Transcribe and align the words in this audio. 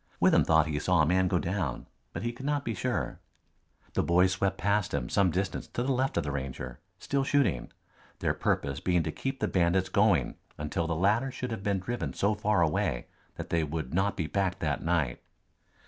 Withem 0.19 0.43
thought 0.43 0.65
he 0.65 0.79
saw 0.79 1.03
a 1.03 1.05
man 1.05 1.27
go 1.27 1.37
down, 1.37 1.85
but 2.11 2.23
he 2.23 2.31
could 2.31 2.47
not 2.47 2.65
be 2.65 2.73
sure. 2.73 3.19
The 3.93 4.01
boys 4.01 4.31
swept 4.31 4.57
past 4.57 4.95
him 4.95 5.09
some 5.09 5.29
distance 5.29 5.67
to 5.67 5.83
the 5.83 5.91
left 5.91 6.17
of 6.17 6.23
the 6.23 6.31
Ranger, 6.31 6.79
still 6.97 7.23
shooting, 7.23 7.71
their 8.17 8.33
purpose 8.33 8.79
being 8.79 9.03
to 9.03 9.11
keep 9.11 9.39
the 9.39 9.47
bandits 9.47 9.89
going 9.89 10.37
until 10.57 10.87
the 10.87 10.95
latter 10.95 11.29
should 11.29 11.51
have 11.51 11.61
been 11.61 11.77
driven 11.77 12.13
so 12.13 12.33
far 12.33 12.63
away 12.63 13.09
that 13.35 13.51
they 13.51 13.63
would 13.63 13.93
not 13.93 14.17
be 14.17 14.25
back 14.25 14.57
that 14.57 14.81
night. 14.81 15.21